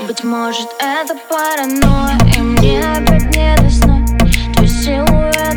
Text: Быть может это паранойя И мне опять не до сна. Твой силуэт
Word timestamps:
Быть 0.00 0.22
может 0.22 0.68
это 0.78 1.16
паранойя 1.28 2.18
И 2.36 2.40
мне 2.40 2.80
опять 2.80 3.34
не 3.34 3.56
до 3.56 3.68
сна. 3.70 4.04
Твой 4.54 4.68
силуэт 4.68 5.47